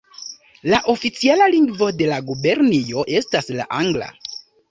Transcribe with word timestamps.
La 0.73 0.77
oficiala 0.93 1.49
lingvo 1.55 1.89
de 1.99 2.07
la 2.13 2.17
gubernio 2.31 3.05
estas 3.21 3.53
la 3.61 3.71
angla. 3.83 4.09